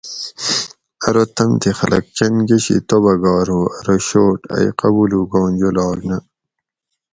[1.07, 6.17] ارو تمتھی خلق کۤن گۤشی توبہ گار ہو ارو شوٹ ائی قبولوگاں جولاگ نہ